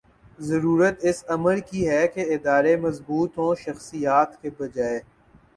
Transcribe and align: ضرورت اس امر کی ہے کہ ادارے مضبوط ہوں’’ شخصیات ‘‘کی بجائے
ضرورت 0.41 0.95
اس 1.01 1.23
امر 1.27 1.57
کی 1.67 1.87
ہے 1.89 2.07
کہ 2.07 2.25
ادارے 2.35 2.75
مضبوط 2.77 3.37
ہوں’’ 3.37 3.53
شخصیات 3.65 4.29
‘‘کی 4.41 4.49
بجائے 4.57 4.99